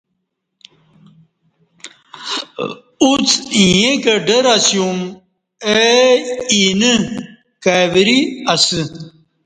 [3.03, 4.99] اُݩڅ ایں کہ ڈر اسیوم
[5.65, 5.91] اے
[6.53, 6.93] اِ نیہ
[7.63, 8.19] کائی ورئ
[8.53, 8.79] اسہ